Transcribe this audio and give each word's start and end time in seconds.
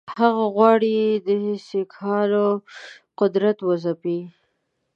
هغه 0.19 0.45
غواړي 0.55 0.95
د 1.27 1.29
سیکهانو 1.67 2.45
قدرت 3.19 3.57
وځپي. 3.63 4.19